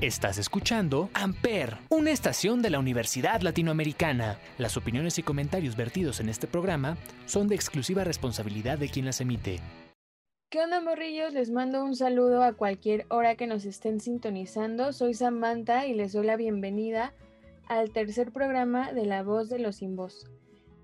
[0.00, 4.38] Estás escuchando Amper, una estación de la Universidad Latinoamericana.
[4.56, 9.20] Las opiniones y comentarios vertidos en este programa son de exclusiva responsabilidad de quien las
[9.20, 9.58] emite.
[10.50, 11.34] ¿Qué onda, morrillos?
[11.34, 14.92] Les mando un saludo a cualquier hora que nos estén sintonizando.
[14.92, 17.12] Soy Samantha y les doy la bienvenida
[17.66, 20.30] al tercer programa de La Voz de los Sin Voz.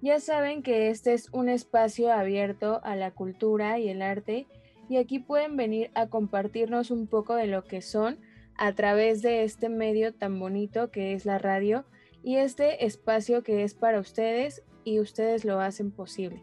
[0.03, 4.49] Ya saben que este es un espacio abierto a la cultura y el arte
[4.89, 8.19] y aquí pueden venir a compartirnos un poco de lo que son
[8.57, 11.85] a través de este medio tan bonito que es la radio
[12.23, 16.43] y este espacio que es para ustedes y ustedes lo hacen posible.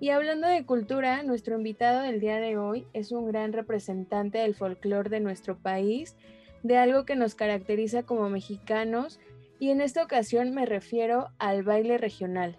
[0.00, 4.54] Y hablando de cultura, nuestro invitado del día de hoy es un gran representante del
[4.54, 6.16] folclore de nuestro país,
[6.64, 9.20] de algo que nos caracteriza como mexicanos,
[9.60, 12.58] y en esta ocasión me refiero al baile regional.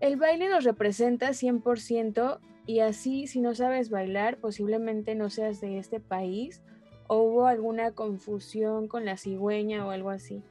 [0.00, 5.78] El baile nos representa 100% y así si no sabes bailar posiblemente no seas de
[5.78, 6.62] este país
[7.12, 10.42] o hubo alguna confusión con la cigüeña o algo así.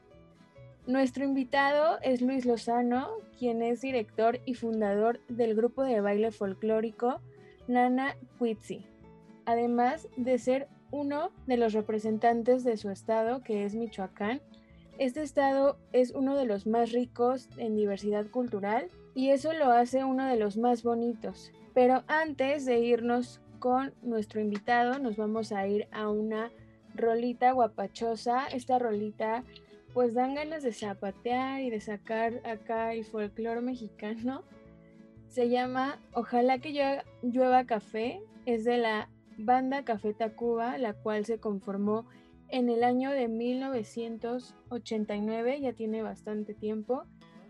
[0.85, 7.19] Nuestro invitado es Luis Lozano, quien es director y fundador del grupo de baile folclórico
[7.67, 8.85] Nana Cuitzi,
[9.45, 14.39] además de ser uno de los representantes de su estado, que es Michoacán.
[14.99, 20.03] Este estado es uno de los más ricos en diversidad cultural y eso lo hace
[20.03, 21.51] uno de los más bonitos.
[21.73, 24.99] Pero antes de irnos con nuestro invitado.
[24.99, 26.51] Nos vamos a ir a una
[26.95, 28.47] rolita guapachosa.
[28.47, 29.45] Esta rolita
[29.93, 34.43] pues dan ganas de zapatear y de sacar acá el folclore mexicano.
[35.29, 38.21] Se llama Ojalá que llueva café.
[38.45, 42.05] Es de la banda Café Tacuba, la cual se conformó
[42.49, 47.03] en el año de 1989, ya tiene bastante tiempo,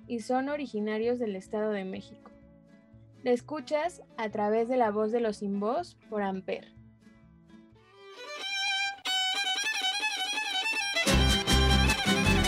[0.08, 2.31] y son originarios del Estado de México.
[3.24, 6.74] La escuchas a través de la voz de los sin voz por Amper.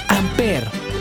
[0.09, 0.92] Amper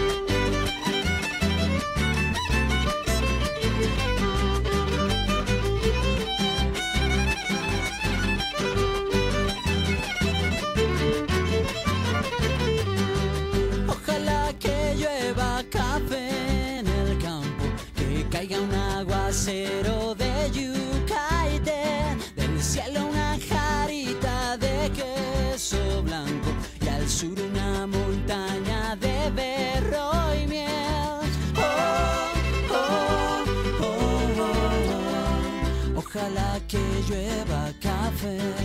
[19.45, 21.83] de yucaite,
[22.37, 30.47] del cielo una jarita de queso blanco y al sur una montaña de berro y
[30.47, 31.29] miel.
[31.57, 32.33] Oh,
[32.71, 33.45] oh,
[35.95, 36.79] oh, Ojalá que
[37.09, 38.62] llueva café.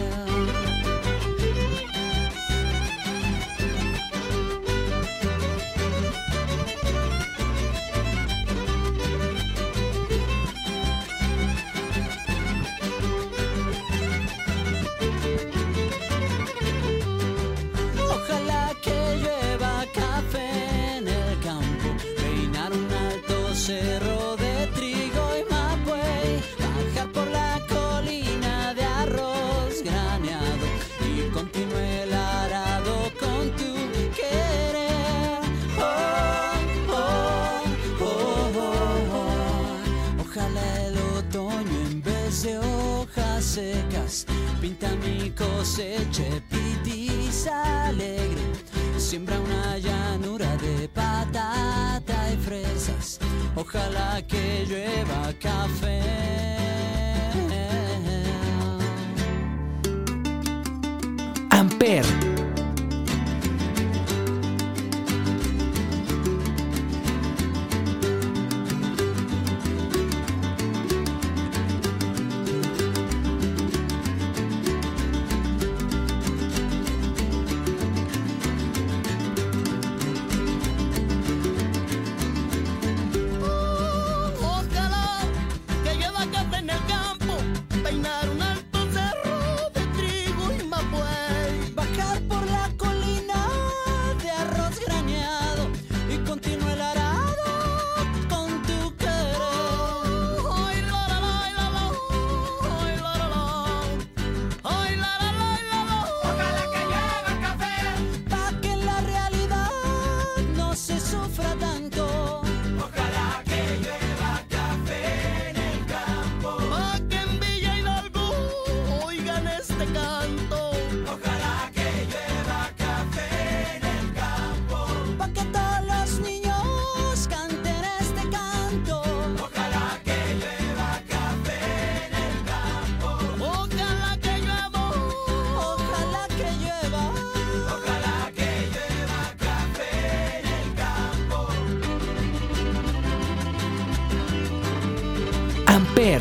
[145.98, 146.20] ¿Qué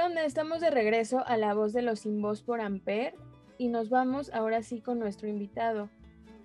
[0.00, 0.24] onda?
[0.24, 3.14] Estamos de regreso a La Voz de los Sin Voz por Amper
[3.58, 5.90] y nos vamos ahora sí con nuestro invitado.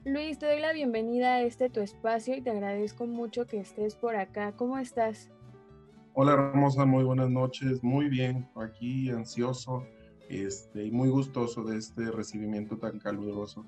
[0.04, 3.96] Luis, te doy la bienvenida a este tu espacio y te agradezco mucho que estés
[3.96, 4.52] por acá.
[4.58, 5.32] ¿Cómo estás?
[6.16, 7.84] Hola Hermosa, muy buenas noches.
[7.84, 9.84] Muy bien, aquí ansioso
[10.30, 13.66] este, y muy gustoso de este recibimiento tan caluroso.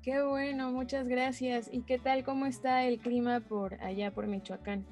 [0.00, 1.68] Qué bueno, muchas gracias.
[1.72, 2.22] ¿Y qué tal?
[2.22, 4.86] ¿Cómo está el clima por allá, por Michoacán?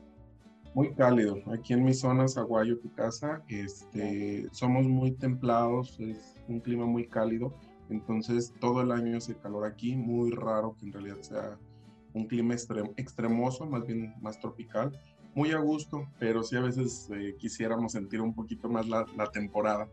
[0.75, 1.37] Muy cálido.
[1.53, 7.06] Aquí en mi zona, Zaguayo, tu casa, este, somos muy templados, es un clima muy
[7.06, 7.55] cálido,
[7.88, 11.56] entonces todo el año hace calor aquí, muy raro que en realidad sea
[12.15, 12.56] un clima
[12.97, 14.99] extremoso, más bien más tropical,
[15.34, 19.31] muy a gusto, pero sí a veces eh, quisiéramos sentir un poquito más la, la
[19.31, 19.88] temporada.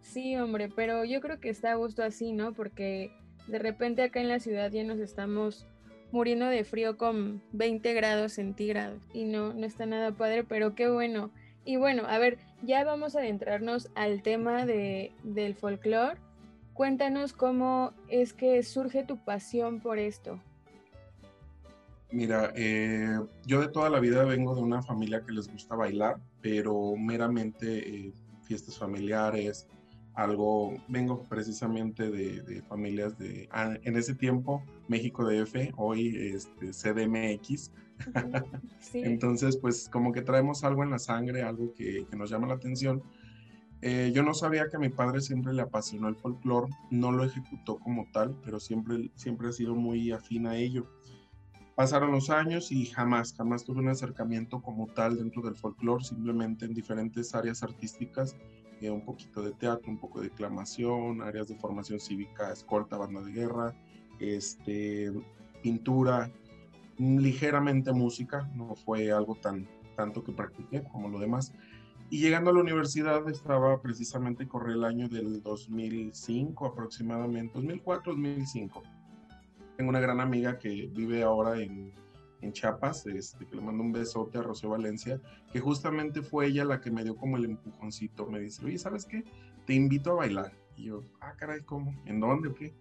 [0.00, 2.52] sí, hombre, pero yo creo que está a gusto así, ¿no?
[2.52, 3.12] Porque
[3.46, 5.66] de repente acá en la ciudad ya nos estamos
[6.14, 10.88] muriendo de frío con 20 grados centígrados y no, no está nada padre, pero qué
[10.88, 11.30] bueno.
[11.64, 16.20] Y bueno, a ver, ya vamos a adentrarnos al tema de, del folclore.
[16.72, 20.40] Cuéntanos cómo es que surge tu pasión por esto.
[22.10, 26.20] Mira, eh, yo de toda la vida vengo de una familia que les gusta bailar,
[26.40, 28.12] pero meramente eh,
[28.42, 29.66] fiestas familiares,
[30.14, 37.72] algo, vengo precisamente de, familias de, ah, en ese tiempo, México DF, hoy este, CDMX.
[38.94, 43.02] Entonces, pues como que traemos algo en la sangre, algo que, nos llama la atención.
[43.82, 47.24] Eh, yo no sabía que a mi padre siempre le apasionó el folclore, no lo
[47.24, 50.86] ejecutó como tal, pero siempre, siempre ha sido muy afín a ello.
[51.76, 56.66] Pasaron los años y jamás, jamás tuve un acercamiento como tal dentro del folclore, simplemente
[56.66, 58.36] en diferentes áreas artísticas
[58.90, 63.32] un poquito de teatro, un poco de declamación, áreas de formación cívica, escolta, banda de
[63.32, 63.74] guerra,
[64.18, 65.12] este,
[65.62, 66.30] pintura,
[66.98, 71.52] ligeramente música, no fue algo tan tanto que practiqué como lo demás.
[72.10, 78.82] Y llegando a la universidad estaba precisamente, corrí el año del 2005 aproximadamente, 2004-2005.
[79.76, 81.92] Tengo una gran amiga que vive ahora en
[82.44, 85.20] en Chiapas, este, que le mando un besote a Rocío Valencia,
[85.52, 88.26] que justamente fue ella la que me dio como el empujoncito.
[88.26, 89.24] Me dice, oye, ¿sabes qué?
[89.66, 90.52] Te invito a bailar.
[90.76, 91.94] Y yo, ah, caray, ¿cómo?
[92.04, 92.74] ¿En dónde qué?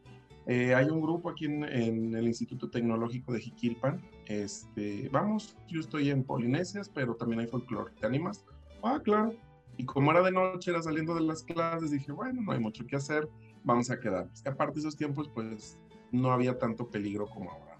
[0.46, 4.02] Eh, hay un grupo aquí en, el Instituto Tecnológico de Jiquilpan.
[4.26, 7.94] Este, vamos, yo estoy en Polinesias, pero también hay folclore.
[8.00, 8.46] ¿Te animas?
[8.84, 9.34] Ah, claro.
[9.78, 12.86] Y como era de noche, era saliendo de las clases, dije, bueno, no hay mucho
[12.86, 13.28] que hacer,
[13.64, 14.30] vamos a quedar.
[14.44, 15.80] que aparte esos tiempos, pues
[16.14, 17.74] no había tanto peligro como ahora.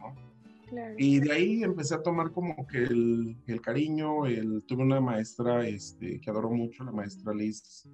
[0.98, 5.68] Y de ahí empecé a tomar como que el, el cariño, el, tuve una maestra
[5.68, 7.88] este, que adoro mucho, la maestra Liz,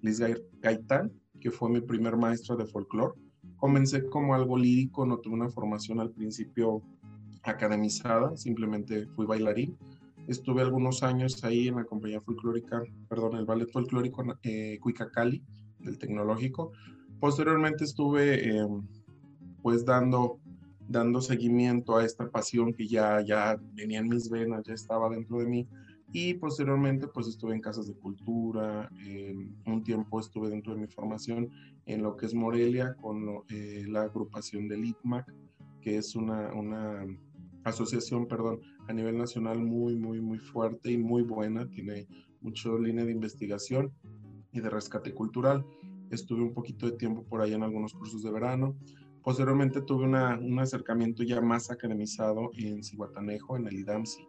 [0.00, 0.22] Liz
[0.60, 3.14] Gaitán, que fue mi primer maestra de folclore.
[3.56, 6.82] Comencé como algo lírico, no tuve una formación al principio
[7.42, 9.76] academizada, simplemente fui bailarín.
[10.26, 15.42] Estuve algunos años ahí en la compañía folclórica, perdón, el ballet folclórico eh, Cuicacali,
[15.78, 16.72] del tecnológico.
[17.20, 18.66] Posteriormente estuve eh,
[19.64, 20.38] pues dando
[20.86, 25.38] dando seguimiento a esta pasión que ya, ya venía en mis venas, ya estaba dentro
[25.38, 25.66] de mí.
[26.12, 28.90] Y posteriormente, pues estuve en casas de cultura,
[29.64, 31.48] un tiempo estuve dentro de mi formación
[31.86, 35.32] en lo que es Morelia con eh, la agrupación del ITMAC,
[35.80, 37.06] que es una, una
[37.64, 42.06] asociación, perdón, a nivel nacional muy, muy, muy fuerte y muy buena, tiene
[42.42, 43.90] mucho línea de investigación
[44.52, 45.64] y de rescate cultural.
[46.10, 48.76] Estuve un poquito de tiempo por ahí en algunos cursos de verano.
[49.24, 54.26] Posteriormente tuve un acercamiento ya más academizado en Cihuatanejo, en el IDAMSI,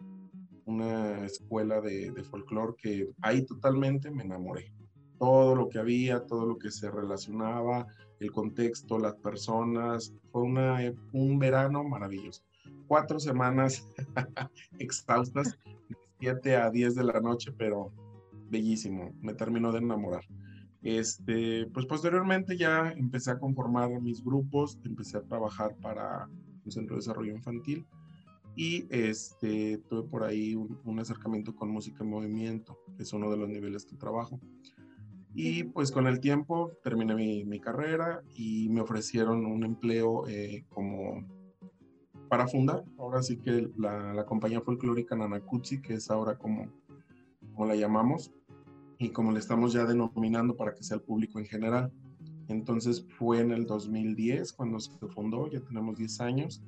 [0.63, 4.71] una escuela de, de folclore que ahí totalmente me enamoré.
[5.19, 7.85] Todo lo que había, todo lo que se relacionaba,
[8.21, 10.77] el contexto, las personas, fue una,
[11.11, 12.43] un verano maravilloso.
[12.87, 13.85] Cuatro semanas
[14.79, 15.57] exhaustas,
[15.89, 17.91] de 7 a 10 de la noche, pero
[18.49, 20.23] bellísimo, me terminó de enamorar.
[20.85, 26.29] Este, pues posteriormente ya empecé a conformar mis grupos, empecé a trabajar para
[26.63, 27.87] un centro de desarrollo infantil
[28.55, 33.37] y este, tuve por ahí un, acercamiento con música en movimiento, que es uno de
[33.37, 34.39] los niveles que trabajo.
[35.33, 41.27] Y pues con el tiempo terminé mi, carrera y me ofrecieron un empleo eh, como
[42.29, 46.71] para fundar, ahora sí que la, la compañía folclórica Nanakutsi, que es ahora como,
[47.53, 48.31] como la llamamos,
[48.97, 51.91] y como le estamos ya denominando para que sea el público en general.
[52.47, 56.63] Entonces fue en el 2010 cuando se fundó, ya tenemos 10 años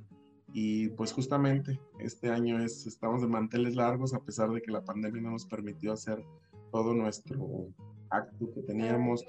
[0.53, 4.84] y pues justamente este año es, estamos de manteles largos a pesar de que la
[4.84, 6.24] pandemia no nos permitió hacer
[6.72, 7.67] todo nuestro
[8.10, 9.24] acto que teníamos.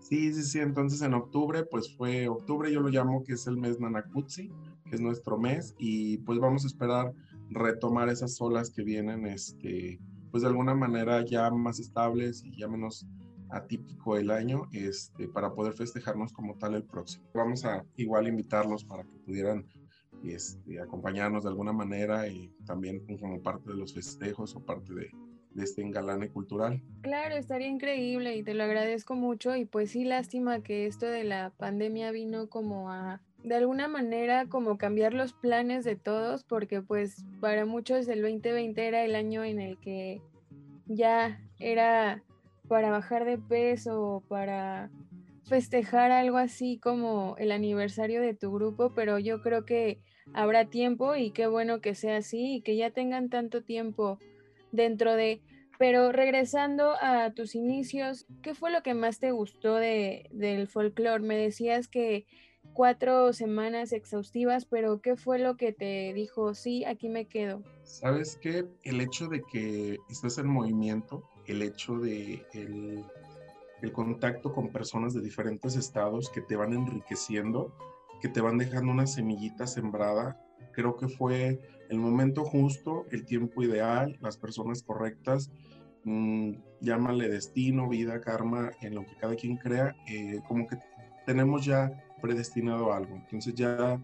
[0.00, 3.56] Sí, sí, sí, entonces en octubre, pues fue octubre, yo lo llamo que es el
[3.56, 4.50] mes Nanakutsi,
[4.84, 7.14] que es nuestro mes, y pues vamos a esperar
[7.50, 10.00] retomar esas olas que vienen, este,
[10.32, 13.06] pues de alguna manera ya más estables y ya menos
[13.50, 17.24] atípico el año, este, para poder festejarnos como tal el próximo.
[17.34, 19.66] Vamos a igual invitarlos para que pudieran
[20.24, 25.10] este, acompañarnos de alguna manera y también como parte de los festejos o parte de,
[25.50, 26.82] de este engalane cultural.
[27.02, 31.24] Claro, estaría increíble y te lo agradezco mucho y pues sí, lástima que esto de
[31.24, 36.80] la pandemia vino como a de alguna manera como cambiar los planes de todos porque
[36.80, 40.20] pues para muchos el 2020 era el año en el que
[40.86, 42.22] ya era
[42.68, 44.90] para bajar de peso, para
[45.44, 49.98] festejar algo así como el aniversario de tu grupo, pero yo creo que
[50.32, 54.18] habrá tiempo y qué bueno que sea así y que ya tengan tanto tiempo
[54.70, 55.42] dentro de...
[55.78, 61.24] Pero regresando a tus inicios, ¿qué fue lo que más te gustó de, del folclore?
[61.24, 62.24] Me decías que
[62.72, 67.62] cuatro semanas exhaustivas, pero ¿qué fue lo que te dijo, sí, aquí me quedo?
[67.84, 73.04] Sabes que el hecho de que estés en movimiento, el hecho de el,
[73.82, 77.74] el contacto con personas de diferentes estados que te van enriqueciendo,
[78.20, 80.40] que te van dejando una semillita sembrada,
[80.72, 81.60] creo que fue
[81.90, 85.50] el momento justo, el tiempo ideal, las personas correctas,
[86.04, 90.78] mmm, llámale destino, vida, karma, en lo que cada quien crea, eh, como que
[91.26, 91.90] tenemos ya
[92.22, 93.16] predestinado algo.
[93.16, 94.00] Entonces ya,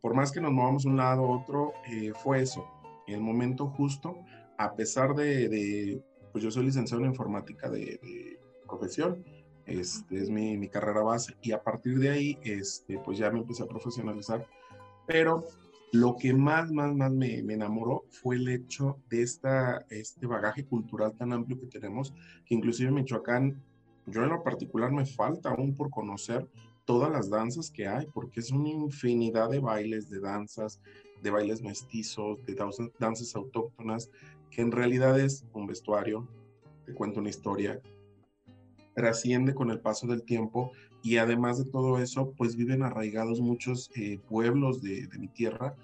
[0.00, 2.64] por más que nos movamos un lado a otro, eh, fue eso,
[3.08, 4.16] el momento justo,
[4.58, 9.24] a pesar de, de, pues yo soy licenciado en informática de, de profesión,
[9.66, 13.40] este es mi, mi, carrera base y a partir de ahí, este, pues ya me
[13.40, 14.46] empecé a profesionalizar,
[15.06, 15.44] pero
[15.92, 20.64] lo que más, más, más me, me, enamoró fue el hecho de esta, este bagaje
[20.64, 22.14] cultural tan amplio que tenemos,
[22.46, 23.62] que inclusive en Michoacán,
[24.06, 26.48] yo en lo particular me falta aún por conocer
[26.84, 30.80] todas las danzas que hay, porque es una infinidad de bailes, de danzas,
[31.22, 32.54] de bailes mestizos, de
[32.98, 34.10] danzas, autóctonas,
[34.50, 36.28] que en realidad es un vestuario,
[36.84, 37.80] te cuento una historia,
[38.94, 40.72] trasciende con el paso del tiempo
[41.02, 45.74] y además de todo eso, pues viven arraigados muchos eh, pueblos de, de, mi tierra,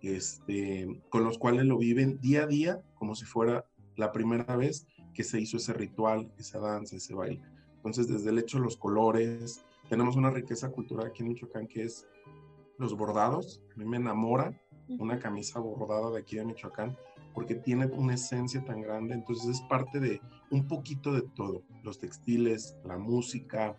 [0.00, 4.86] este, con los cuales lo viven día a día como si fuera la primera vez
[5.12, 7.40] que se hizo ese ritual, esa danza, ese baile.
[7.76, 11.84] Entonces, desde el hecho de los colores, tenemos una riqueza cultural aquí en Michoacán que
[11.84, 12.08] es
[12.78, 13.62] los bordados.
[13.76, 16.98] A mí me enamora una camisa bordada de aquí de Michoacán
[17.32, 20.20] porque tiene una esencia tan grande, entonces es parte de
[20.50, 23.76] un poquito de todo, los textiles, la música,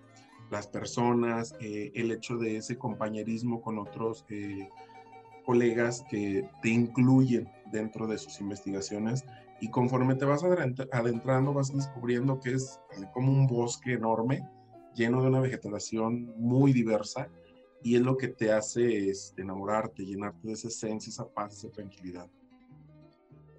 [0.52, 4.70] las personas, eh, el hecho de ese compañerismo con otros eh,
[5.46, 9.26] colegas que te incluyen dentro de sus investigaciones.
[9.60, 12.80] Y conforme te vas adentrando vas descubriendo que es
[13.14, 14.42] como un bosque enorme
[14.96, 17.30] lleno de una vegetación muy diversa
[17.84, 21.70] y es lo que te hace es, enamorarte, llenarte de esa esencia, esa paz, esa
[21.70, 22.28] tranquilidad.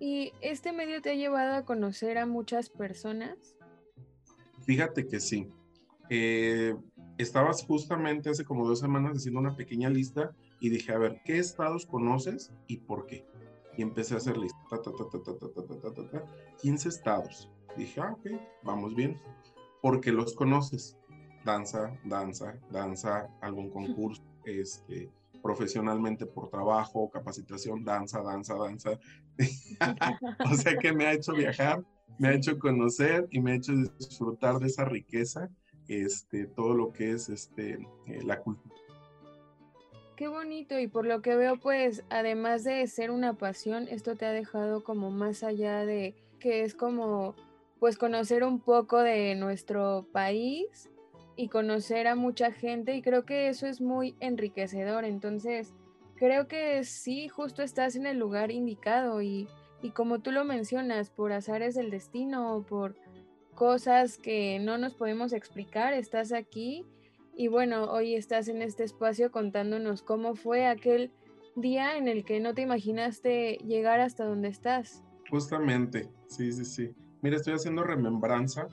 [0.00, 3.56] ¿Y este medio te ha llevado a conocer a muchas personas?
[4.64, 5.48] Fíjate que sí.
[6.10, 6.74] Eh,
[7.18, 11.38] estabas justamente hace como dos semanas haciendo una pequeña lista y dije, a ver, ¿qué
[11.38, 13.24] estados conoces y por qué?
[13.76, 14.58] Y empecé a hacer lista.
[14.70, 16.24] Ta, ta, ta,
[16.60, 17.50] 15 estados.
[17.76, 19.20] Dije, ah, ok, vamos bien.
[19.82, 20.98] Porque los conoces.
[21.46, 25.08] Danza, danza, danza, algún concurso, este,
[25.40, 28.98] profesionalmente por trabajo, capacitación, danza, danza, danza.
[30.50, 31.84] o sea que me ha hecho viajar,
[32.18, 35.48] me ha hecho conocer y me ha hecho disfrutar de esa riqueza,
[35.86, 37.74] este, todo lo que es este,
[38.08, 38.74] eh, la cultura.
[40.16, 44.26] Qué bonito y por lo que veo pues además de ser una pasión, esto te
[44.26, 47.36] ha dejado como más allá de que es como
[47.78, 50.90] pues conocer un poco de nuestro país
[51.36, 55.04] y conocer a mucha gente y creo que eso es muy enriquecedor.
[55.04, 55.74] Entonces,
[56.16, 59.48] creo que sí, justo estás en el lugar indicado y,
[59.82, 62.96] y como tú lo mencionas, por azares del destino o por
[63.54, 66.84] cosas que no nos podemos explicar, estás aquí
[67.36, 71.12] y bueno, hoy estás en este espacio contándonos cómo fue aquel
[71.54, 75.02] día en el que no te imaginaste llegar hasta donde estás.
[75.30, 76.94] Justamente, sí, sí, sí.
[77.20, 78.68] Mira, estoy haciendo remembranza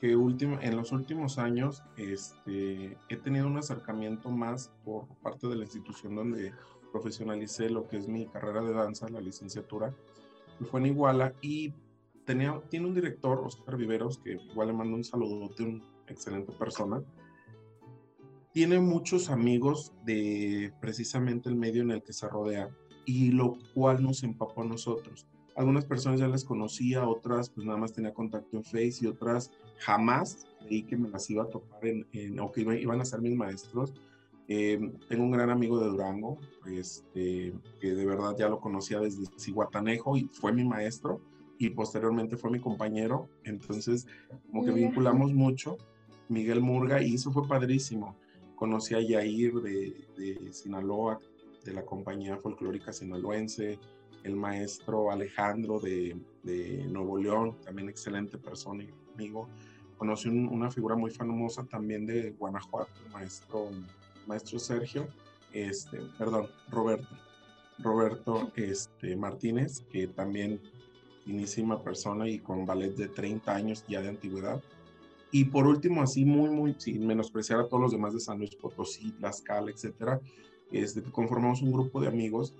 [0.00, 5.56] que último, en los últimos años este, he tenido un acercamiento más por parte de
[5.56, 6.52] la institución donde
[6.92, 9.94] profesionalicé lo que es mi carrera de danza, la licenciatura,
[10.58, 11.72] que fue en Iguala, y
[12.24, 16.52] tenía, tiene un director, Oscar Viveros, que igual le mando un saludo de una excelente
[16.52, 17.02] persona.
[18.52, 22.70] Tiene muchos amigos de precisamente el medio en el que se rodea,
[23.04, 25.26] y lo cual nos empapó a nosotros
[25.56, 29.50] algunas personas ya les conocía, otras pues nada más tenía contacto en Face y otras
[29.78, 33.36] jamás creí que me las iba a topar en, o que iban a ser mis
[33.36, 33.92] maestros.
[34.48, 34.78] Eh,
[35.08, 40.16] tengo un gran amigo de Durango, este, que de verdad ya lo conocía desde Cihuatanejo
[40.16, 41.20] y fue mi maestro
[41.58, 44.06] y posteriormente fue mi compañero, entonces
[44.46, 45.78] como que vinculamos mucho,
[46.28, 48.16] Miguel Murga, y eso fue padrísimo.
[48.54, 51.18] Conocí a Yair de, de Sinaloa,
[51.64, 53.78] de la compañía folclórica sinaloense,
[54.22, 59.48] el maestro Alejandro de, de Nuevo León, también excelente persona y amigo.
[59.96, 63.70] Conocí una figura muy famosa también de Guanajuato, el maestro,
[64.26, 65.08] maestro Sergio,
[65.52, 67.08] este, perdón, Roberto,
[67.78, 70.60] Roberto este, Martínez, que también
[71.24, 74.62] finísima persona y con ballet de 30 años ya de antigüedad.
[75.30, 78.54] Y por último, así muy, muy, sin menospreciar a todos los demás de San Luis
[78.54, 80.20] Potosí, Tlaxcala, etcétera,
[80.70, 82.54] este, conformamos un grupo de amigos,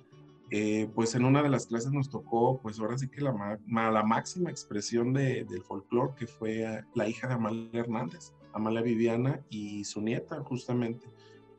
[0.50, 4.02] eh, pues en una de las clases nos tocó, pues ahora sí que la, la
[4.04, 9.84] máxima expresión de, del folclore, que fue la hija de Amalia Hernández, Amalia Viviana y
[9.84, 11.08] su nieta, justamente.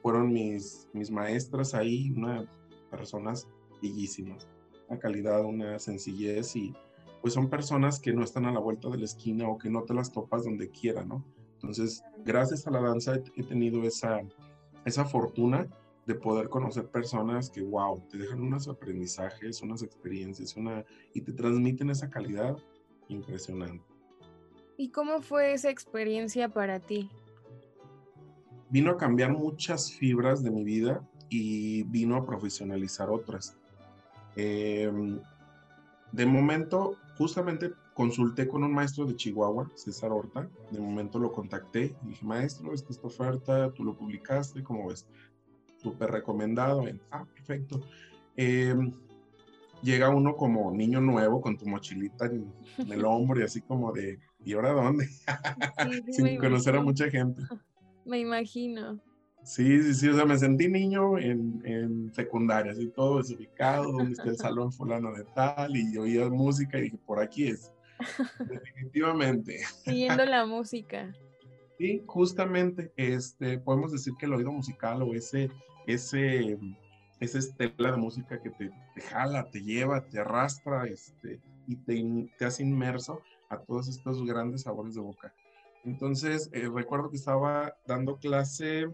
[0.02, 2.46] Fueron mis, mis maestras ahí, unas
[2.90, 3.48] personas
[3.82, 4.48] bellísimas,
[4.88, 6.74] una calidad, una sencillez y
[7.22, 9.84] pues son personas que no están a la vuelta de la esquina o que no
[9.84, 11.26] te las topas donde quiera, ¿no?
[11.56, 14.22] Entonces, gracias a la danza he, tenido esa,
[14.86, 15.68] esa fortuna
[16.08, 21.34] de poder conocer personas que, wow, te dejan unos aprendizajes, unas experiencias, una, y te
[21.34, 22.58] transmiten esa calidad
[23.10, 23.84] impresionante.
[24.78, 27.10] ¿Y cómo fue esa experiencia para ti?
[28.70, 33.58] Vino a cambiar muchas fibras de mi vida y vino a profesionalizar otras.
[34.38, 35.20] Em,
[36.14, 40.50] de momento, justamente consulté con un maestro de Chihuahua, César Horta.
[40.72, 44.88] De momento lo contacté y dije, maestro, esta es tu oferta, tú lo publicaste, ¿cómo
[44.88, 45.06] ves?
[45.88, 46.84] Súper recomendado.
[47.12, 47.82] Ah, perfecto.
[48.36, 48.92] Em,
[49.82, 52.52] llega uno como niño nuevo con tu mochilita en,
[52.92, 55.08] el hombro y así como de, ¿y ahora dónde?
[56.12, 57.42] Sin conocer a mucha gente.
[58.06, 59.00] Me imagino.
[59.44, 64.12] Sí, sí, sí, o sea, me sentí niño en, en secundaria, así todo desubicado, donde
[64.12, 67.72] está el salón fulano de tal, y oía música y dije, por aquí es.
[68.40, 69.60] Definitivamente.
[69.86, 71.14] Siguiendo la música.
[71.78, 75.50] Sí, justamente, este, podemos decir que el oído musical o ese,
[75.88, 76.60] ese,
[77.20, 82.30] esa estela de música que te, te jala, te lleva, te arrastra, este, y te,
[82.38, 85.34] te hace inmerso a todos estos grandes sabores de boca.
[85.86, 88.88] Entonces, eh, recuerdo que estaba dando clase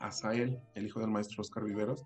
[0.00, 2.04] Azael, el hijo del maestro Oscar Viveros,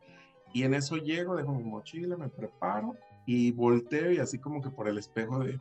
[0.52, 2.94] y en eso llego, dejo mi mochila, me preparo
[3.26, 5.58] y volteo y así como que por el espejo de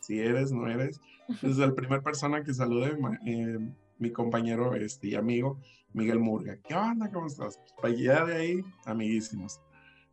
[0.00, 1.00] si eres, no eres.
[1.28, 3.58] Entonces, la primera persona que salude, eh,
[4.00, 5.60] mi compañero este, y amigo,
[5.92, 6.56] Miguel Murga.
[6.66, 7.10] ¿Qué onda?
[7.10, 7.58] ¿Cómo estás?
[7.80, 9.60] Pues para de ahí, amiguísimos.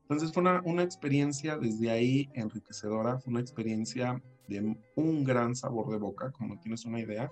[0.02, 5.89] Entonces fue una, una, experiencia desde ahí enriquecedora, fue una experiencia de un gran sabor
[5.91, 7.32] de boca, como tienes una idea,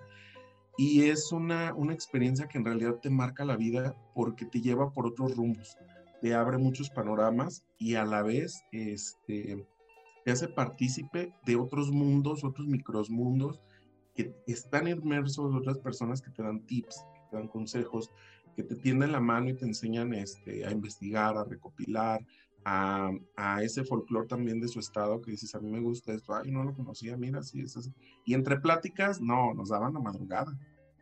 [0.78, 4.91] y es una, una experiencia que en realidad te marca la vida porque te lleva
[4.91, 5.78] por otros rumbos,
[6.22, 9.65] te abre muchos panoramas y a la vez este,
[10.26, 13.62] te hace partícipe de otros mundos, otros micromundos
[14.15, 18.12] que están inmersos, otras personas que te dan tips, que te dan consejos,
[18.56, 22.25] que te tienden la mano y te enseñan este, a investigar, a recopilar,
[22.63, 26.34] a, a ese folclore también de su estado que dices, a mí me gusta esto,
[26.34, 27.91] ay, no lo conocía, mira, sí, es.
[28.25, 30.58] Y entre pláticas, no, nos daban la madrugada.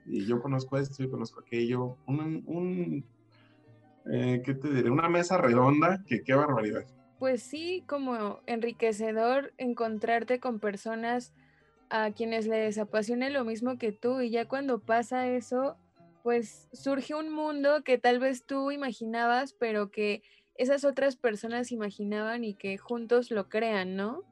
[0.06, 3.06] Y yo conozco esto, yo conozco aquello, un, un
[4.12, 4.90] eh, ¿qué te diré?
[4.90, 6.86] Una mesa redonda, que qué barbaridad.
[7.20, 11.34] Pues sí, como enriquecedor encontrarte con personas
[11.94, 15.78] a quienes les apasione lo mismo que tú y ya cuando pasa eso,
[16.24, 20.24] pues surge un mundo que tal vez tú imaginabas, pero que
[20.56, 24.24] esas otras personas imaginaban y que juntos lo crean, ¿no?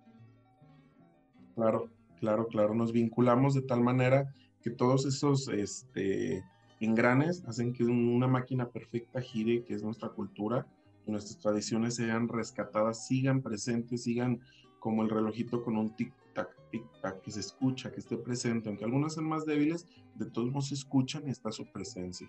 [1.54, 2.74] Claro, claro, claro.
[2.74, 6.43] Nos vinculamos de tal manera que todos esos este,
[6.80, 10.65] engranes hacen que una máquina perfecta gire, que es nuestra cultura,
[11.06, 14.39] y nuestras tradiciones sean rescatadas, sigan presentes, sigan
[14.80, 15.95] como el relojito con un
[16.34, 18.70] tic-tac, tic-tac, que se escucha, que esté presente.
[18.70, 22.28] Aunque algunas sean más débiles, de todos modos se escuchan y está su presencia.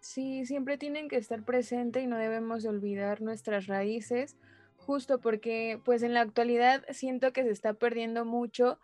[0.00, 4.36] Sí, siempre tienen que estar presente y no debemos olvidar nuestras raíces,
[4.76, 8.78] justo porque pues en la actualidad siento que se está perdiendo mucho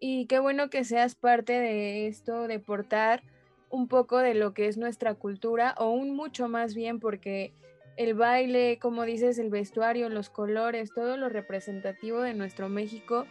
[0.00, 3.22] y qué bueno que seas parte de esto, de portar
[3.68, 7.52] un poco de lo que es nuestra cultura o un mucho más bien porque
[7.96, 13.26] el baile, como dices, el vestuario, los colores, todo lo representativo de nuestro México,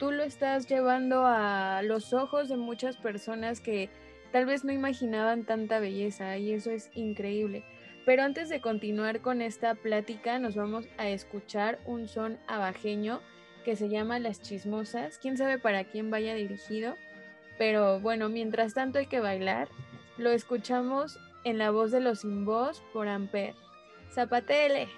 [0.00, 3.88] tú lo estás llevando a los ojos de muchas personas que
[4.32, 7.64] Tal vez no imaginaban tanta belleza y eso es increíble.
[8.06, 13.20] Pero antes de continuar con esta plática, nos vamos a escuchar un son abajeño
[13.64, 15.18] que se llama Las Chismosas.
[15.18, 16.94] Quién sabe para quién vaya dirigido.
[17.58, 19.68] Pero bueno, mientras tanto hay que bailar.
[20.16, 23.54] Lo escuchamos en la voz de los sin voz por Amper.
[24.12, 24.88] Zapatele.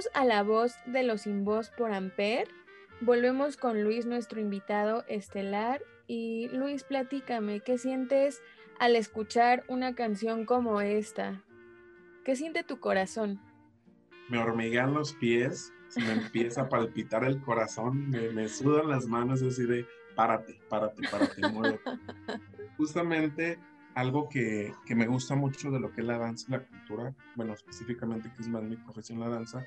[0.00, 2.48] Regresamos a la voz de los sin voz por Amper.
[3.02, 5.82] Volvemos con Luis, nuestro invitado estelar.
[6.06, 8.40] Y Luis, platícame, ¿qué sientes
[8.78, 11.42] al escuchar una canción como esta?
[12.24, 13.40] ¿Qué siente tu corazón?
[14.30, 19.42] Me hormiguean los pies, se me empieza a palpitar el corazón, me, sudan las manos,
[19.42, 19.84] así de
[20.14, 21.82] párate, párate, párate, muévete.
[22.78, 23.58] Justamente
[23.94, 27.14] algo que, que, me gusta mucho de lo que es la danza y la cultura,
[27.34, 29.66] bueno, específicamente que es más mi profesión la danza,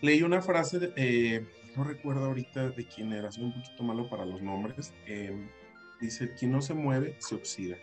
[0.00, 4.08] leí una frase, de, eh, no recuerdo ahorita de quién era, soy un poquito malo
[4.08, 5.48] para los nombres, eh,
[6.00, 7.76] dice, quien no se mueve, se oxida.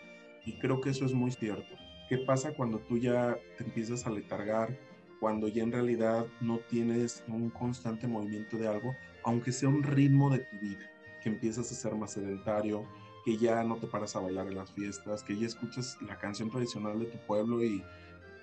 [0.44, 1.76] Y creo que eso es muy cierto.
[2.08, 4.76] ¿Qué pasa cuando tú ya te empiezas a letargar,
[5.20, 10.30] cuando ya en realidad no tienes un constante movimiento de algo, aunque sea un ritmo
[10.30, 10.90] de tu vida,
[11.22, 12.84] que empiezas a ser más sedentario,
[13.24, 16.50] que ya no te paras a bailar en las fiestas, que ya escuchas la canción
[16.50, 17.82] tradicional de tu pueblo y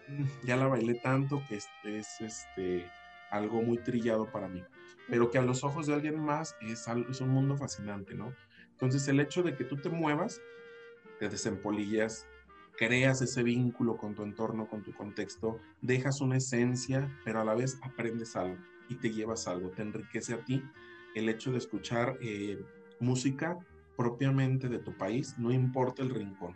[0.08, 2.86] mm, ya la bailé tanto que es, este,
[3.32, 4.64] algo muy trillado para mí,
[5.10, 8.34] pero que a los ojos de alguien más es, es un mundo fascinante, ¿no?
[8.72, 10.42] Entonces el hecho de que tú te muevas,
[11.20, 12.28] te desempolillas,
[12.78, 17.56] creas ese vínculo con tu entorno, con tu contexto, dejas una esencia, pero a la
[17.56, 18.58] vez aprendes algo
[18.90, 20.62] y te llevas algo, te enriquece a ti
[21.16, 22.62] el hecho de escuchar eh,
[23.00, 23.58] música
[23.96, 26.54] propiamente de tu país, no importa el rincón.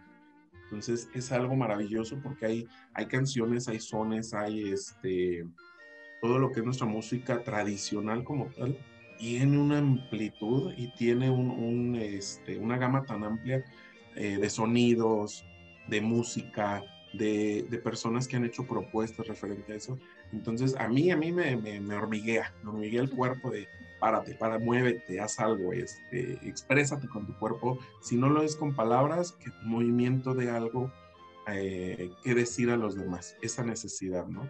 [0.65, 5.47] Entonces es algo maravilloso porque hay, hay canciones, hay sones, hay este,
[6.21, 8.77] todo lo que es nuestra música tradicional como tal,
[9.17, 13.63] tiene una amplitud y tiene un, este, una gama tan amplia
[14.15, 15.45] eh, de sonidos,
[15.87, 19.99] de música, de, de, personas que han hecho propuestas referente a eso.
[20.31, 23.67] Entonces a mí, a mí me, me, me hormiguea, me hormiguea el cuerpo de,
[23.99, 27.79] párate, para, muévete, haz algo, este, exprésate con tu cuerpo.
[28.01, 30.91] Si no lo es con palabras, que tu movimiento de algo
[31.47, 34.49] eh, que decir a los demás, esa necesidad, ¿no?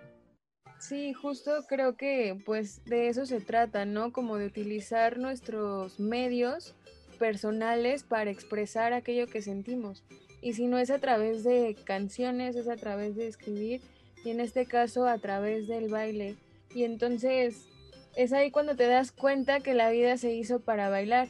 [0.80, 4.14] Sí, justo creo que pues de eso se trata, ¿no?
[4.14, 6.74] Como de utilizar nuestros medios
[7.20, 10.04] personales para expresar aquello que sentimos.
[10.42, 13.82] Y si no es a través de canciones, es a través de escribir
[14.24, 16.38] y en este caso a través del baile.
[16.74, 17.68] Y entonces
[18.16, 21.28] es ahí cuando te das cuenta que la vida se hizo para bailar.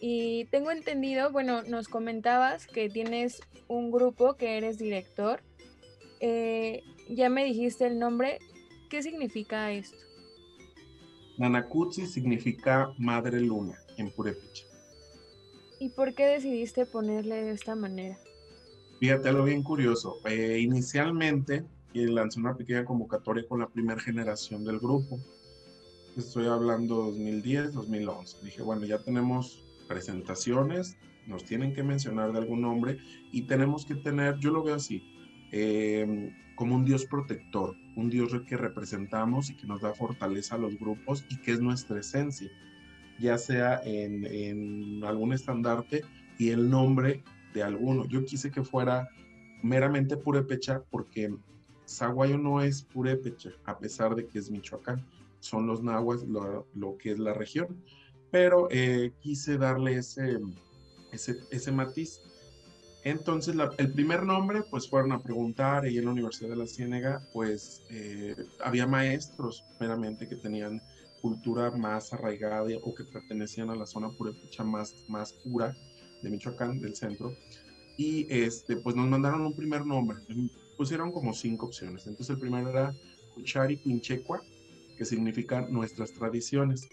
[0.00, 5.40] Y tengo entendido, bueno, nos comentabas que tienes un grupo, que eres director.
[6.20, 8.38] Eh, ya me dijiste el nombre.
[8.94, 9.98] ¿Qué significa esto?
[11.36, 14.66] Nanakutsi significa madre luna en purépecha.
[15.80, 18.16] ¿Y por qué decidiste ponerle de esta manera?
[19.00, 20.20] Fíjate algo bien curioso.
[20.26, 25.18] Eh, inicialmente lancé una pequeña convocatoria con la primera generación del grupo.
[26.16, 28.44] Estoy hablando 2010, 2011.
[28.44, 32.98] Dije, bueno, ya tenemos presentaciones, nos tienen que mencionar de algún nombre
[33.32, 35.02] y tenemos que tener, yo lo veo así,
[35.50, 40.58] eh, como un Dios protector, un Dios que representamos y que nos da fortaleza a
[40.58, 42.50] los grupos y que es nuestra esencia,
[43.18, 46.04] ya sea en, algún estandarte
[46.38, 48.06] y el nombre de alguno.
[48.06, 49.08] Yo quise que fuera
[49.62, 51.34] meramente purépecha porque
[51.88, 55.04] Zaguayo no es purépecha, a pesar de que es Michoacán,
[55.40, 57.82] son los nahuas lo, lo que es la región,
[58.30, 60.40] pero eh, quise darle ese,
[61.12, 62.20] ese, ese matiz.
[63.04, 66.66] Entonces, la, el primer nombre, pues fueron a preguntar, y en la Universidad de la
[66.66, 70.80] Ciénega, pues eh, había maestros meramente que tenían
[71.20, 75.76] cultura más arraigada o que pertenecían a la zona purépecha más, más pura
[76.22, 77.34] de Michoacán, del centro,
[77.98, 80.18] y este, pues nos mandaron un primer nombre,
[80.76, 82.06] pusieron como cinco opciones.
[82.06, 82.94] Entonces, el primero era
[83.34, 84.42] Cuchari Quinchecua,
[84.96, 86.88] que significa nuestras tradiciones,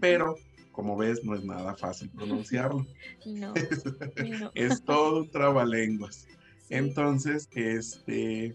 [0.00, 0.36] pero
[0.80, 2.86] como ves, no es nada fácil pronunciarlo.
[3.26, 4.50] No, no.
[4.54, 6.26] es todo un trabalenguas.
[6.70, 8.54] Entonces, este,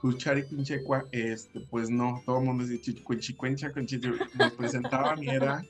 [0.00, 3.72] Cuchari Quinchecua, este, pues no, todo el mundo dice Cuenchicuencha,
[4.38, 5.64] nos presentaban y era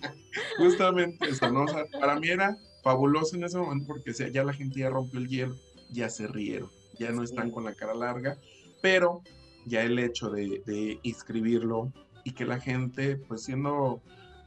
[0.58, 1.62] justamente eso, ¿no?
[1.62, 4.80] O sea, para mí era fabuloso en ese momento porque o sea, ya la gente
[4.80, 5.56] ya rompió el hielo,
[5.92, 8.36] ya se rieron, ya no están con la cara larga,
[8.82, 9.22] pero
[9.64, 11.92] ya el hecho de, de inscribirlo
[12.24, 14.02] y que la gente, pues siendo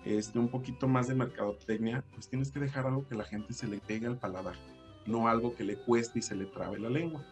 [0.05, 3.67] este, un poquito más de mercadotecnia, pues tienes que dejar algo que la gente se
[3.67, 4.55] le pegue al paladar,
[5.05, 7.23] no algo que le cueste y se le trabe la lengua.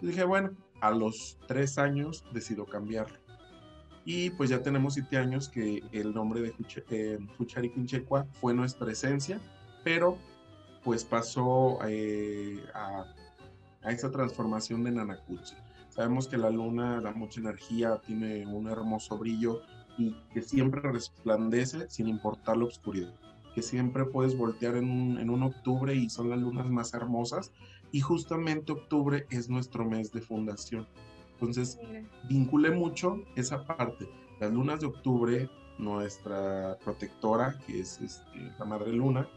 [0.00, 3.18] dije, bueno, a los tres años decido cambiarlo.
[4.04, 6.54] Y pues ya tenemos siete años que el nombre de
[6.90, 9.38] eh, Fuchari Quinchecua fue nuestra esencia,
[9.84, 10.16] pero
[10.82, 13.04] pues pasó eh, a,
[13.82, 15.54] a esa transformación de Nanakuchi.
[15.90, 19.60] Sabemos que la luna da mucha energía, tiene un hermoso brillo
[20.00, 23.14] y que siempre resplandece sin importar la oscuridad.
[23.54, 27.52] Que siempre puedes voltear en un, en un octubre y son las lunas más hermosas.
[27.92, 30.86] Y justamente octubre es nuestro mes de fundación.
[31.32, 31.78] Entonces,
[32.28, 34.08] vinculé mucho esa parte.
[34.40, 39.28] Las lunas de octubre, nuestra protectora, que es este, la madre luna,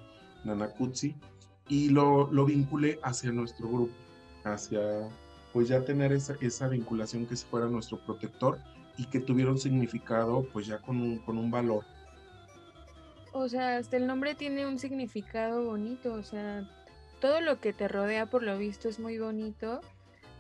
[0.46, 1.16] Nanakutsi,
[1.68, 3.94] y lo, lo vinculé hacia nuestro grupo,
[4.44, 5.10] hacia
[5.52, 8.60] pues ya tener esa, esa vinculación que fuera nuestro protector
[8.98, 11.86] y que tuviera un significado pues ya con un, con un valor.
[13.32, 16.70] O sea, hasta el nombre tiene un significado bonito, o sea,
[17.20, 19.82] todo lo que te rodea por lo visto es muy bonito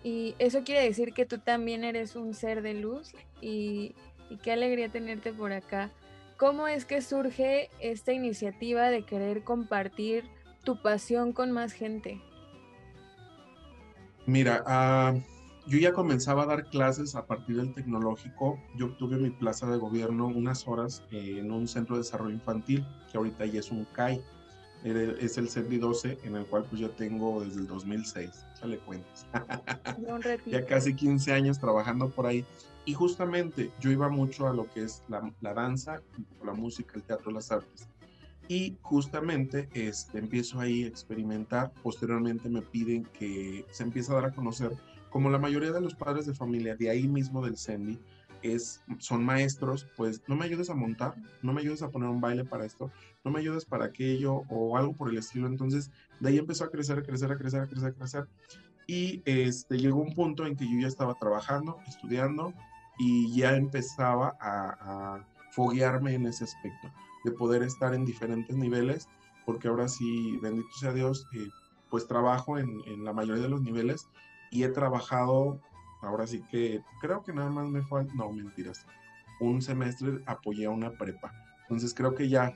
[0.04, 3.96] y eso quiere decir que tú también eres un ser de luz y,
[4.30, 5.90] y qué alegría tenerte por acá.
[6.38, 10.26] ¿Cómo es que surge esta iniciativa de querer compartir
[10.64, 12.22] tu pasión con más gente?
[14.26, 15.22] Mira, uh,
[15.66, 18.60] yo ya comenzaba a dar clases a partir del tecnológico.
[18.76, 22.86] Yo obtuve mi plaza de gobierno unas horas eh, en un centro de desarrollo infantil,
[23.12, 24.22] que ahorita ya es un CAI.
[24.84, 28.30] Es el CENDI 12, en el cual pues yo tengo desde el 2006,
[28.62, 29.26] ya le cuentas.
[30.46, 32.44] ya casi 15 años trabajando por ahí.
[32.86, 36.02] Y justamente yo iba mucho a lo que es la, la danza,
[36.44, 37.88] la música, el teatro, las artes.
[38.50, 41.72] Y justamente este, empiezo ahí a experimentar.
[41.82, 44.74] Posteriormente me piden que se empiece a dar a conocer
[45.14, 48.00] como la mayoría de los padres de familia de ahí mismo del CENDI
[48.42, 52.20] es, son maestros, pues no me ayudes a montar, no me ayudes a poner un
[52.20, 52.92] baile para esto,
[53.24, 55.46] no me ayudes para aquello o algo por el estilo.
[55.46, 58.28] Entonces, de ahí empezó a crecer, a crecer, a crecer, a crecer, a crecer.
[58.88, 62.52] Y este, llegó un punto en que yo ya estaba trabajando, estudiando
[62.98, 66.92] y ya empezaba a, a foguearme en ese aspecto,
[67.24, 69.08] de poder estar en diferentes niveles,
[69.46, 71.50] porque ahora sí, bendito sea Dios, eh,
[71.92, 74.10] pues trabajo en, en la mayoría de los niveles
[74.54, 75.60] y he trabajado,
[76.02, 78.86] ahora sí que creo que nada más me fue, no mentiras,
[79.40, 81.34] un semestre apoyé a una prepa.
[81.64, 82.54] Entonces creo que ya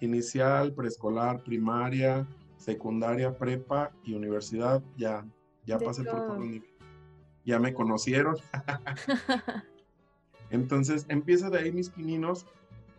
[0.00, 5.26] inicial, preescolar, primaria, secundaria, prepa y universidad, ya,
[5.64, 6.68] ya pasé por todo el nivel.
[7.46, 8.36] Ya me conocieron.
[10.50, 12.44] Entonces empieza de ahí mis pininos,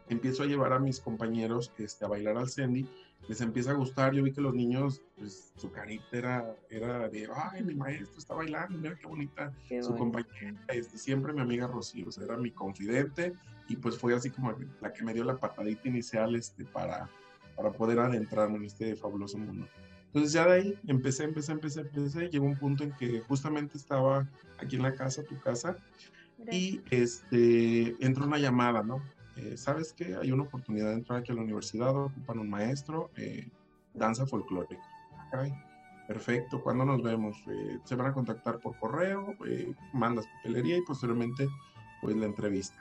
[0.10, 2.88] empiezo a llevar a mis compañeros este, a bailar al Sandy,
[3.28, 7.30] les empieza a gustar, yo vi que los niños, pues su carita era, era de,
[7.34, 12.08] ay, mi maestro está bailando, mira qué bonita su compañera, este, siempre mi amiga Rocío,
[12.08, 13.34] o sea, era mi confidente,
[13.68, 17.10] y pues fue así como la que me dio la patadita inicial este, para,
[17.56, 19.68] para poder adentrarme en este fabuloso mundo.
[20.08, 24.28] Entonces ya de ahí empecé, empecé, empecé, empecé, llegó un punto en que justamente estaba
[24.58, 25.78] aquí en la casa, tu casa,
[26.52, 29.02] y este, entró una llamada, ¿no?
[29.42, 30.16] Eh, ¿Sabes qué?
[30.16, 33.50] Hay una oportunidad de entrar aquí a la universidad, ocupan un maestro, eh,
[33.94, 34.84] danza folclórica.
[36.08, 37.38] perfecto, ¿cuándo nos vemos?
[37.48, 39.36] Eh, se van a contactar por correo,
[39.94, 41.48] mandas papelería y posteriormente
[42.02, 42.76] pues la entrevista.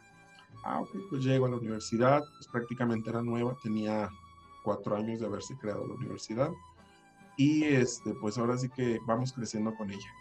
[0.64, 4.10] Ah, ok, pues llego a la universidad, pues prácticamente era nueva, tenía
[4.62, 6.50] cuatro años de haberse creado la universidad
[7.36, 10.12] y este, pues ahora sí que vamos creciendo con ella.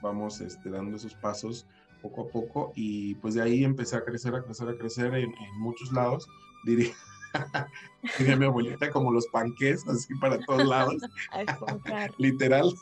[0.00, 1.66] Vamos este, dando esos pasos
[2.08, 5.32] poco a poco y pues de ahí empecé a crecer, a crecer, a crecer en,
[5.58, 6.28] muchos lados,
[6.64, 6.92] diría,
[8.18, 10.96] diría mi abuelita, como los panques, así para todos lados,
[12.18, 12.72] literal.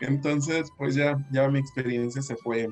[0.00, 2.68] Entonces, pues ya, ya mi experiencia se fue,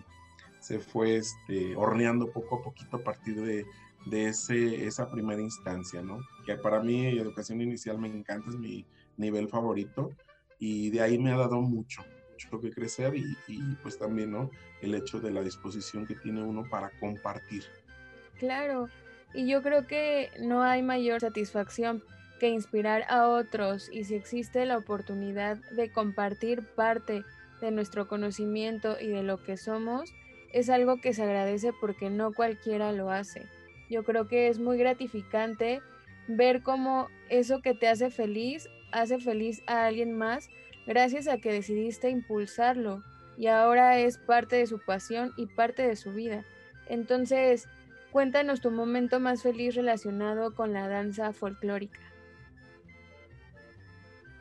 [0.60, 3.66] se fue este, horneando poco a poquito a partir de,
[4.06, 6.18] de ese, esa primera instancia, ¿no?
[6.44, 8.86] Que para mí educación inicial me encanta, es mi
[9.16, 10.10] nivel favorito
[10.58, 12.02] y de ahí me ha dado mucho,
[12.44, 14.34] mucho que crecer y, pues también.
[14.80, 17.64] El hecho de la disposición que tiene uno para compartir.
[18.38, 18.88] Claro,
[19.32, 22.02] y yo creo que no hay mayor satisfacción
[22.38, 27.24] que inspirar a otros y si existe la oportunidad de compartir parte
[27.60, 30.12] de nuestro conocimiento y de lo que somos,
[30.52, 33.46] es algo que se agradece porque no cualquiera lo hace.
[33.88, 35.80] Yo creo que es muy gratificante
[36.28, 40.48] ver cómo eso que te hace feliz hace feliz a alguien más
[40.86, 43.02] gracias a que decidiste impulsarlo
[43.36, 46.44] y ahora es parte de su pasión y parte de su vida.
[46.86, 47.68] Entonces,
[48.12, 52.00] cuéntanos tu momento más feliz relacionado con la danza folclórica.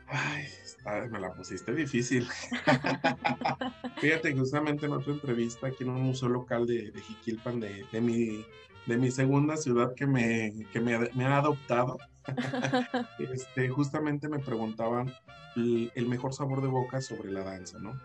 [0.06, 2.28] Ay, me la pusiste difícil.
[3.98, 8.00] Fíjate, justamente en otra entrevista aquí en un museo local de, de Jiquilpan, de, de,
[8.00, 8.44] mi,
[8.86, 11.98] de mi segunda ciudad que me, que me, me ha adoptado,
[13.18, 15.12] este, justamente me preguntaban
[15.56, 17.98] el, mejor sabor de boca sobre la danza, ¿no?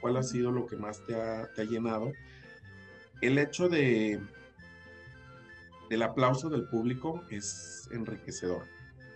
[0.00, 2.12] ¿Cuál ha sido lo que más te ha, te ha llenado?
[3.20, 4.20] El hecho de
[5.88, 8.64] del aplauso del público es enriquecedor.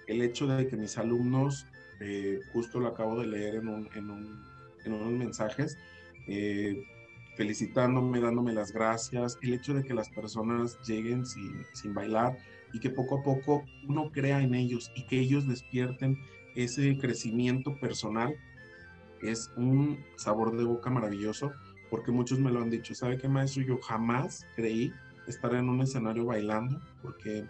[0.06, 1.66] El hecho de que mis alumnos,
[2.00, 4.44] eh, justo lo acabo de leer en, un, en, un,
[4.84, 5.76] en unos mensajes,
[6.28, 6.80] eh,
[7.36, 12.36] felicitándome, dándome las gracias, el hecho de que las personas lleguen sin, bailar
[12.72, 16.18] y que poco a poco uno crea en ellos y que ellos despierten
[16.54, 18.34] ese crecimiento personal
[19.22, 21.52] es un sabor de boca maravilloso
[21.90, 23.62] porque muchos me lo han dicho, ¿sabe qué maestro?
[23.62, 24.92] Yo jamás creí
[25.26, 27.44] estar en un escenario bailando porque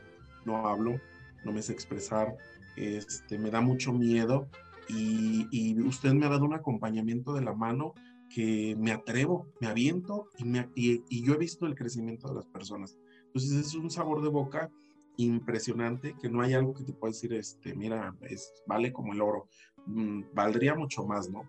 [0.45, 1.01] no hablo,
[1.45, 2.37] no me sé expresar,
[2.77, 4.49] este, me da mucho miedo
[4.89, 7.95] y usted me ha dado un acompañamiento de la mano
[8.31, 10.29] que me atrevo, me aviento
[10.75, 12.97] y, yo he visto el crecimiento de las personas.
[13.27, 14.71] Entonces es un sabor de boca
[15.17, 19.21] impresionante que no hay algo que te pueda decir, este, mira, es, vale como el
[19.21, 19.49] oro.
[19.87, 21.43] Mm, valdría mucho más, ¿no?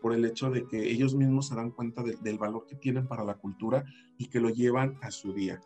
[0.00, 3.24] Por el hecho de que ellos mismos se dan cuenta del valor que tienen para
[3.24, 3.84] la cultura
[4.16, 5.60] y que lo llevan a su día.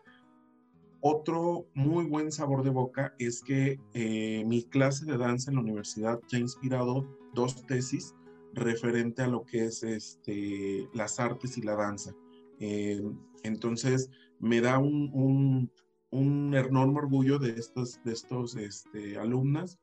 [1.01, 5.63] Otro muy buen sabor de boca es que eh, mi clase de danza en la
[5.63, 8.15] universidad ya ha inspirado dos tesis
[8.55, 12.15] referente a lo que es este, las artes y la danza.
[12.61, 13.03] Eh,
[13.43, 15.71] entonces, me da un,
[16.11, 19.79] un, enorme orgullo de estos, de estos este, alumnas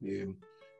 [0.00, 0.34] eh,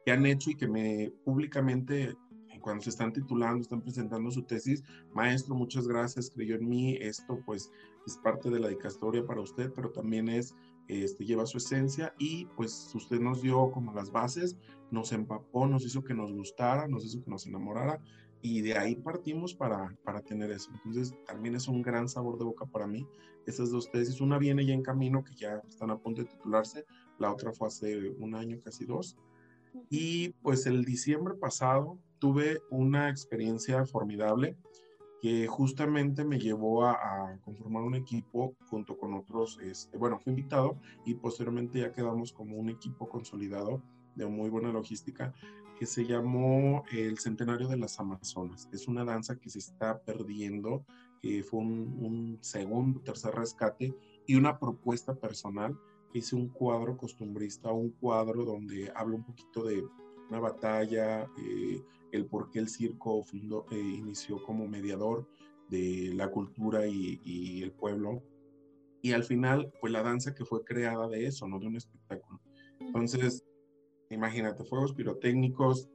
[0.05, 2.15] que han hecho y que me públicamente,
[2.61, 4.83] cuando se están titulando, están presentando su tesis,
[5.15, 7.71] maestro, muchas gracias, creyó en mí, esto pues
[8.07, 10.55] es parte de la dedicastoria para usted, pero también es
[10.89, 14.57] este, lleva su esencia y pues usted nos dio como las bases,
[14.91, 18.01] nos empapó, nos hizo que nos gustara, nos hizo que nos enamorara
[18.43, 20.71] y de ahí partimos para, para tener eso.
[20.75, 23.07] Entonces también es un gran sabor de boca para mí.
[23.47, 26.85] Esas dos tesis, una viene ya en camino que ya están a punto de titularse,
[27.19, 29.17] la otra fue hace un año, casi dos.
[29.89, 34.57] Y pues el diciembre pasado tuve una experiencia formidable
[35.25, 40.77] que justamente me llevó a, conformar un equipo junto con otros, este, bueno, fui invitado
[41.07, 43.83] y posteriormente ya quedamos como un equipo consolidado
[44.17, 45.33] de muy buena logística
[45.79, 48.69] que se llamó el Centenario de las Amazonas.
[48.71, 50.85] Es una danza que se está perdiendo,
[51.23, 53.97] que fue un, un segundo, tercer rescate
[54.27, 55.75] y una propuesta personal.
[56.13, 59.83] Hice un cuadro costumbrista, un cuadro donde hablo un poquito de
[60.29, 61.83] una batalla, eh,
[62.17, 65.29] el por qué el circo fundó, eh, inició como mediador
[65.69, 68.23] de la cultura y, el pueblo.
[69.03, 72.41] Y al final, pues la danza que fue creada de eso, no de un espectáculo.
[72.81, 73.45] Entonces,
[74.11, 75.89] imagínate, fuegos pirotécnicos,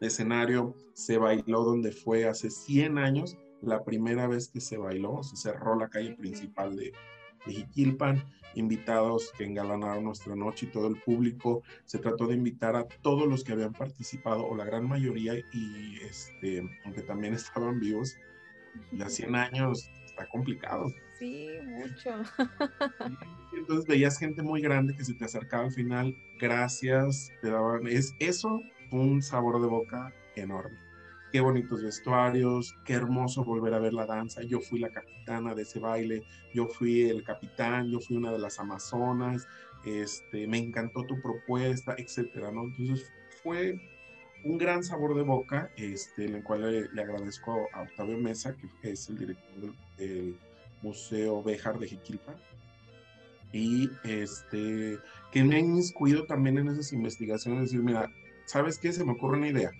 [0.00, 5.36] escenario, se bailó donde fue hace 100 años, la primera vez que se bailó, se
[5.36, 6.92] cerró la calle principal de,
[7.46, 8.22] de Jiquilpan,
[8.54, 11.62] invitados que engalanaron nuestra noche y todo el público.
[11.84, 15.98] Se trató de invitar a todos los que habían participado, o la gran mayoría, y
[16.02, 18.16] este, aunque también estaban vivos,
[18.92, 20.92] ya 100 años está complicado.
[21.18, 22.22] Sí, mucho.
[23.56, 28.14] Entonces veías gente muy grande que se te acercaba al final, gracias, te daban, es
[28.18, 30.85] eso, un sabor de boca enorme.
[31.36, 34.42] Qué bonitos vestuarios, qué hermoso volver a ver la danza.
[34.42, 36.22] Yo fui la capitana de ese baile,
[36.54, 39.46] yo fui el capitán, yo fui una de las amazonas,
[39.84, 42.62] este, me encantó tu propuesta, etcétera, ¿no?
[42.62, 43.12] Entonces
[43.42, 43.78] fue
[44.44, 48.92] un gran sabor de boca, este, en el cual le, agradezco a Octavio Mesa, que
[48.92, 50.38] es el director del,
[50.80, 52.34] Museo Béjar de Jiquilpa,
[53.52, 54.98] y este,
[55.32, 58.10] que me ha inmiscuido también en esas investigaciones, decir, mira,
[58.46, 58.90] ¿sabes qué?
[58.90, 59.70] Se me ocurre una idea,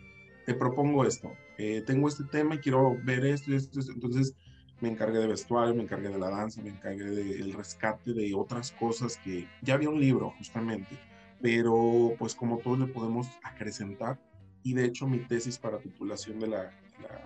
[0.45, 4.35] te propongo esto, eh, tengo este tema y quiero ver esto y esto, entonces
[4.81, 8.73] me encargué de vestuario, me encargué de la danza, me encargué del rescate de otras
[8.73, 10.99] cosas que ya había un libro justamente,
[11.41, 14.21] pero pues como todos le podemos acrecentar,
[14.63, 16.73] y de hecho mi tesis para titulación de la,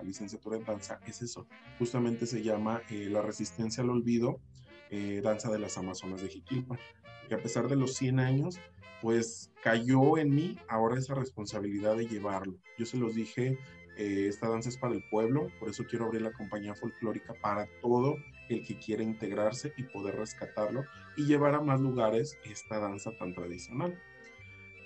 [0.03, 1.47] licenciatura en danza es eso,
[1.79, 4.39] justamente se llama eh, La resistencia al olvido,
[4.89, 6.77] eh, danza de las Amazonas de Jiquilpa,
[7.27, 8.59] que a pesar de los 100 años,
[9.01, 12.59] pues cayó en mí ahora esa responsabilidad de llevarlo.
[12.77, 13.57] Yo se los dije,
[13.97, 17.67] eh, esta danza es para el pueblo, por eso quiero abrir la compañía folclórica para
[17.81, 18.17] todo
[18.49, 20.83] el que quiera integrarse y poder rescatarlo
[21.17, 23.97] y llevar a más lugares esta danza tan tradicional.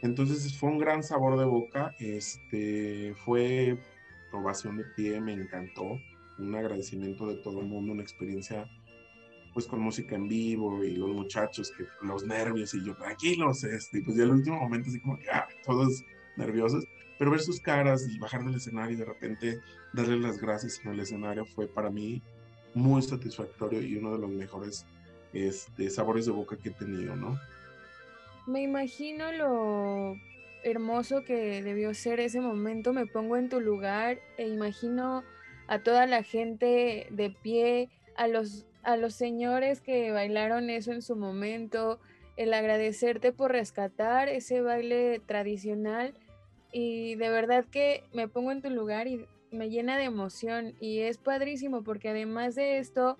[0.01, 3.77] Entonces fue un gran sabor de boca, este, fue
[4.31, 5.99] ovación de pie, me encantó,
[6.37, 8.69] un agradecimiento de todo el mundo, una experiencia
[9.53, 14.01] pues con música en vivo y los muchachos que los nervios y yo tranquilos, este,
[14.01, 16.03] pues ya el último momento así como ah, todos
[16.35, 16.85] nerviosos,
[17.17, 19.59] pero ver sus caras y bajar del escenario y de repente
[19.93, 22.21] darle las gracias en el escenario fue para mí
[22.73, 24.85] muy satisfactorio y uno de los mejores
[25.33, 27.39] este, sabores de boca que he tenido, ¿no?
[28.47, 30.15] Me imagino lo
[30.63, 32.93] hermoso que debió ser ese momento.
[32.93, 35.23] Me pongo en tu lugar e imagino
[35.67, 41.01] a toda la gente de pie, a los, a los señores que bailaron eso en
[41.01, 41.99] su momento,
[42.35, 46.13] el agradecerte por rescatar ese baile tradicional.
[46.77, 50.73] Y de verdad que me pongo en tu lugar y me llena de emoción.
[50.81, 53.17] Y es padrísimo porque además de esto,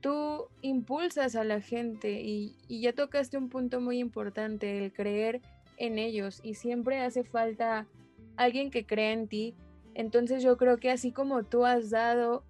[0.00, 5.40] tú impulsas a la gente y, ya tocaste un punto muy importante, el creer
[5.76, 7.86] en ellos y siempre hace falta
[8.34, 9.54] alguien que crea en ti.
[9.94, 12.42] Entonces yo creo que así como tú has dado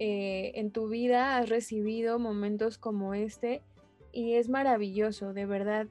[0.00, 3.62] eh, en tu vida, has recibido momentos como este
[4.10, 5.86] y es maravilloso, de verdad.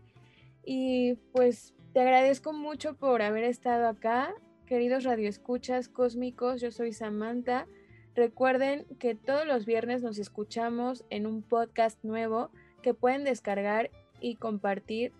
[0.65, 4.35] Y pues te agradezco mucho por haber estado acá,
[4.65, 7.67] queridos radioescuchas cósmicos, yo soy Samantha.
[8.15, 12.49] Recuerden que todos los viernes nos escuchamos en un podcast nuevo
[12.81, 15.13] que pueden descargar y compartir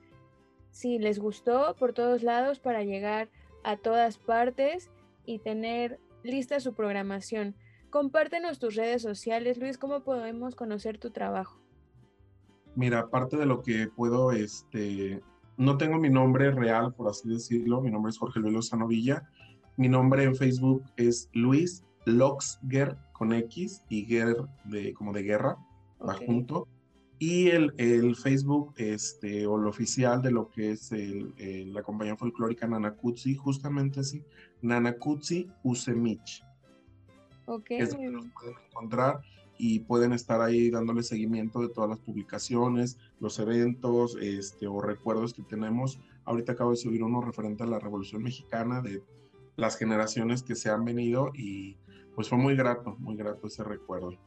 [0.71, 3.30] si les gustó por todos lados para llegar
[3.63, 4.91] a todas partes
[5.26, 7.55] y tener lista su programación.
[7.89, 11.57] Compártenos tus redes sociales, Luis, ¿cómo podemos conocer tu trabajo?
[12.76, 15.21] Mira, aparte de lo que puedo, este,
[15.58, 19.30] no tengo mi nombre real, por así decirlo, mi nombre es Jorge Luis Lozano Villa,
[19.78, 24.36] mi nombre en Facebook es Luis Loxger con X y Ger
[24.66, 25.58] de, como de guerra,
[26.06, 26.68] va junto.
[27.18, 31.34] Y el, el, Facebook este, o el oficial de lo que es el,
[31.74, 34.22] la compañía folclórica Nanakutsi, justamente así,
[34.62, 36.43] Nanakutsi Usemich.
[37.45, 37.68] Ok.
[37.70, 39.22] Es donde los pueden encontrar
[39.58, 45.34] y pueden estar ahí dándole seguimiento de todas las publicaciones, los eventos este, o recuerdos
[45.34, 45.99] que tenemos.
[46.26, 49.03] Ahorita acabo de subir uno referente a la Revolución Mexicana de
[49.56, 51.78] las generaciones que se han venido y
[52.16, 54.18] pues fue muy grato, muy grato ese recuerdo.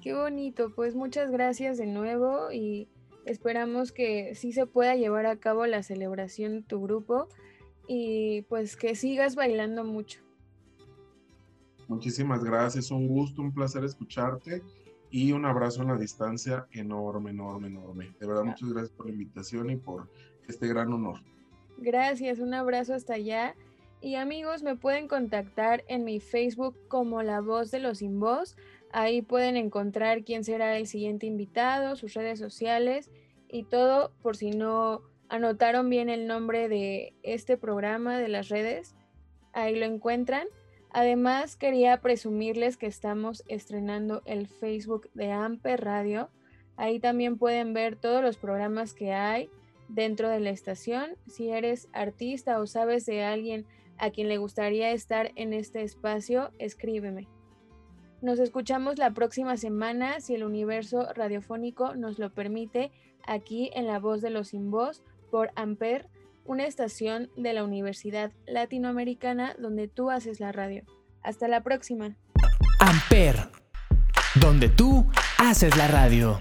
[0.00, 2.88] Qué bonito, pues muchas gracias de nuevo y
[3.24, 7.28] esperamos que sí se pueda llevar a cabo la celebración de tu grupo
[7.86, 10.20] y pues que sigas bailando mucho.
[11.92, 14.62] Muchísimas gracias, un gusto, un placer escucharte
[15.10, 18.14] y un abrazo en la distancia enorme, enorme, enorme.
[18.18, 20.08] De verdad, muchas gracias por la invitación y por
[20.48, 21.20] este gran honor.
[21.76, 23.54] Gracias, un abrazo hasta allá
[24.00, 28.56] y amigos, me pueden contactar en mi Facebook como La Voz de los Sin Voz.
[28.90, 33.10] Ahí pueden encontrar quién será el siguiente invitado, sus redes sociales
[33.48, 38.94] y todo por si no anotaron bien el nombre de este programa de las redes.
[39.52, 40.48] Ahí lo encuentran.
[40.94, 46.28] Además, quería presumirles que estamos estrenando el Facebook de Amper Radio.
[46.76, 49.48] Ahí también pueden ver todos los programas que hay
[49.88, 51.12] dentro de la estación.
[51.26, 53.64] Si eres artista o sabes de alguien
[53.96, 57.26] a quien le gustaría estar en este espacio, escríbeme.
[58.20, 62.92] Nos escuchamos la próxima semana, si el universo radiofónico nos lo permite,
[63.26, 66.06] aquí en La Voz de los Sin Voz por Amper,
[66.44, 70.84] una estación de la Universidad Latinoamericana donde tú haces la radio.
[71.22, 72.16] Hasta la próxima.
[72.80, 73.36] Amper,
[74.40, 75.06] donde tú
[75.38, 76.40] haces la radio.